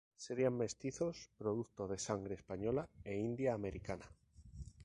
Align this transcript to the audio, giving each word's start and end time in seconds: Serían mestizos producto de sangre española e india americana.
Serían 0.15 0.57
mestizos 0.57 1.29
producto 1.37 1.87
de 1.87 1.99
sangre 2.07 2.33
española 2.39 2.83
e 3.11 3.13
india 3.29 3.51
americana. 3.53 4.07